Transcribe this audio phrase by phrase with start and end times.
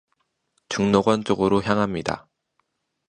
[0.67, 2.27] 죽록원 쪽으로 향합니다